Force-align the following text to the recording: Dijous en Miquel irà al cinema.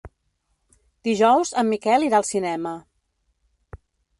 Dijous 1.09 1.51
en 1.63 1.69
Miquel 1.73 2.07
irà 2.09 2.21
al 2.23 2.27
cinema. 2.33 2.73